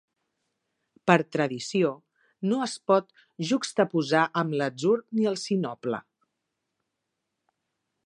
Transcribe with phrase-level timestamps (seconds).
[1.11, 1.91] Per tradició,
[2.53, 3.13] no es pot
[3.51, 6.05] juxtaposar amb l'atzur ni el sinople.